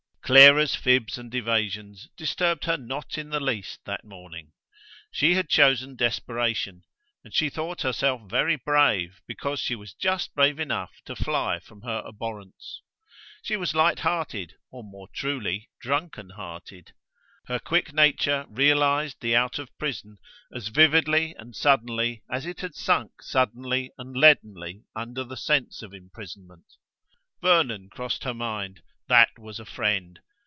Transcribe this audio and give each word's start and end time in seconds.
Clara's 0.23 0.75
fibs 0.75 1.17
and 1.17 1.35
evasions 1.35 2.07
disturbed 2.15 2.63
her 2.63 2.77
not 2.77 3.17
in 3.17 3.31
the 3.31 3.41
least 3.41 3.83
that 3.83 4.05
morning. 4.05 4.53
She 5.11 5.33
had 5.33 5.49
chosen 5.49 5.97
desperation, 5.97 6.83
and 7.21 7.33
she 7.35 7.49
thought 7.49 7.81
herself 7.81 8.21
very 8.29 8.55
brave 8.55 9.19
because 9.27 9.59
she 9.59 9.75
was 9.75 9.93
just 9.93 10.33
brave 10.33 10.57
enough 10.57 10.91
to 11.03 11.17
fly 11.17 11.59
from 11.59 11.81
her 11.81 12.01
abhorrence. 12.07 12.81
She 13.41 13.57
was 13.57 13.75
light 13.75 13.99
hearted, 13.99 14.53
or, 14.71 14.85
more 14.85 15.09
truly, 15.13 15.69
drunken 15.81 16.29
hearted. 16.29 16.93
Her 17.47 17.59
quick 17.59 17.91
nature 17.91 18.45
realized 18.47 19.19
the 19.19 19.35
out 19.35 19.59
of 19.59 19.77
prison 19.77 20.15
as 20.55 20.69
vividly 20.69 21.35
and 21.37 21.53
suddenly 21.57 22.23
as 22.31 22.45
it 22.45 22.61
had 22.61 22.73
sunk 22.73 23.21
suddenly 23.21 23.91
and 23.97 24.15
leadenly 24.15 24.85
under 24.95 25.25
the 25.25 25.35
sense 25.35 25.81
of 25.81 25.93
imprisonment. 25.93 26.77
Vernon 27.41 27.89
crossed 27.89 28.23
her 28.23 28.33
mind: 28.33 28.81
that 29.07 29.27
was 29.37 29.59
a 29.59 29.65
friend! 29.65 30.21